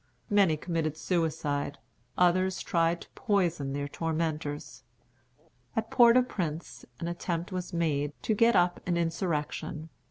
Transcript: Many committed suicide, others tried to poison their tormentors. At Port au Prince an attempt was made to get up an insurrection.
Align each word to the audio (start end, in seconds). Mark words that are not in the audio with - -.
Many 0.31 0.57
committed 0.57 0.97
suicide, 0.97 1.77
others 2.17 2.59
tried 2.63 3.01
to 3.01 3.09
poison 3.13 3.71
their 3.71 3.87
tormentors. 3.87 4.83
At 5.75 5.91
Port 5.91 6.17
au 6.17 6.23
Prince 6.23 6.85
an 6.99 7.07
attempt 7.07 7.51
was 7.51 7.71
made 7.71 8.13
to 8.23 8.33
get 8.33 8.55
up 8.55 8.81
an 8.87 8.97
insurrection. 8.97 9.89